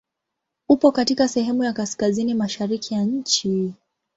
Upo 0.69 0.91
katika 0.91 1.27
sehemu 1.27 1.63
ya 1.63 1.73
kaskazini 1.73 2.33
mashariki 2.33 2.93
ya 2.93 3.03
nchi. 3.03 3.73